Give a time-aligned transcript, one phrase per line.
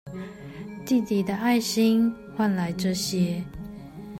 [0.83, 3.43] 弟弟的愛心換來這些